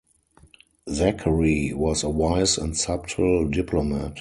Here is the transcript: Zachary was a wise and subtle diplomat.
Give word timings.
Zachary 0.89 1.73
was 1.75 2.01
a 2.01 2.09
wise 2.09 2.57
and 2.57 2.75
subtle 2.75 3.47
diplomat. 3.47 4.09